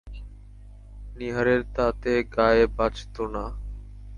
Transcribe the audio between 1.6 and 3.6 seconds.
তাতে গায়ে বাজত না।